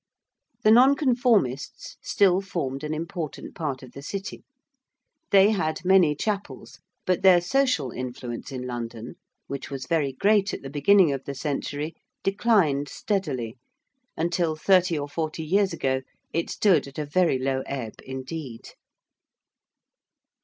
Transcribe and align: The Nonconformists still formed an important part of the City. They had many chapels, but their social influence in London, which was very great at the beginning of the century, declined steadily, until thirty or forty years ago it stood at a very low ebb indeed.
The 0.63 0.71
Nonconformists 0.71 1.97
still 2.01 2.41
formed 2.41 2.83
an 2.83 2.91
important 2.91 3.53
part 3.53 3.83
of 3.83 3.91
the 3.91 4.01
City. 4.01 4.43
They 5.29 5.51
had 5.51 5.85
many 5.85 6.15
chapels, 6.15 6.79
but 7.05 7.21
their 7.21 7.39
social 7.39 7.91
influence 7.91 8.51
in 8.51 8.65
London, 8.65 9.17
which 9.45 9.69
was 9.69 9.85
very 9.85 10.11
great 10.13 10.55
at 10.55 10.63
the 10.63 10.71
beginning 10.71 11.11
of 11.11 11.25
the 11.25 11.35
century, 11.35 11.93
declined 12.23 12.89
steadily, 12.89 13.59
until 14.17 14.55
thirty 14.55 14.97
or 14.97 15.07
forty 15.07 15.43
years 15.43 15.71
ago 15.71 16.01
it 16.33 16.49
stood 16.49 16.87
at 16.87 16.97
a 16.97 17.05
very 17.05 17.37
low 17.37 17.61
ebb 17.67 17.93
indeed. 18.03 18.69